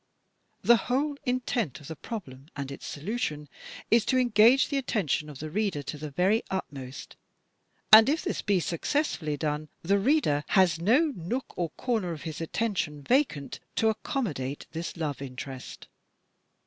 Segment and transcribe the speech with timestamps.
[0.63, 3.47] The whole intent of the problem and its solution
[3.91, 7.15] is to engage the attention of the reader to the very utmost,
[7.93, 12.41] and if this be successfully done, the reader has no nook or comer of his
[12.41, 15.87] attention vacant to acconunodate this love interest.